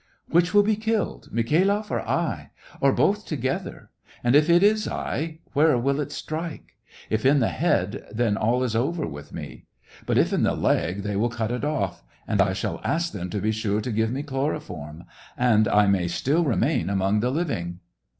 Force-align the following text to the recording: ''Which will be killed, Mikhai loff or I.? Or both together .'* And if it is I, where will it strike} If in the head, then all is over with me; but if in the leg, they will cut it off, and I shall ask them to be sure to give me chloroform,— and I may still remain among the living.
''Which 0.31 0.51
will 0.51 0.63
be 0.63 0.75
killed, 0.75 1.29
Mikhai 1.31 1.63
loff 1.63 1.91
or 1.91 1.99
I.? 2.01 2.49
Or 2.79 2.91
both 2.91 3.27
together 3.27 3.91
.'* 3.27 3.91
And 4.23 4.35
if 4.35 4.49
it 4.49 4.63
is 4.63 4.87
I, 4.87 5.37
where 5.53 5.77
will 5.77 5.99
it 5.99 6.11
strike} 6.11 6.75
If 7.11 7.23
in 7.23 7.39
the 7.39 7.49
head, 7.49 8.03
then 8.11 8.35
all 8.35 8.63
is 8.63 8.75
over 8.75 9.05
with 9.05 9.31
me; 9.31 9.65
but 10.07 10.17
if 10.17 10.33
in 10.33 10.41
the 10.41 10.55
leg, 10.55 11.03
they 11.03 11.15
will 11.15 11.29
cut 11.29 11.51
it 11.51 11.63
off, 11.63 12.03
and 12.27 12.41
I 12.41 12.53
shall 12.53 12.81
ask 12.83 13.13
them 13.13 13.29
to 13.29 13.39
be 13.39 13.51
sure 13.51 13.79
to 13.79 13.91
give 13.91 14.09
me 14.11 14.23
chloroform,— 14.23 15.03
and 15.37 15.67
I 15.67 15.85
may 15.85 16.07
still 16.07 16.45
remain 16.45 16.89
among 16.89 17.19
the 17.19 17.29
living. 17.29 17.77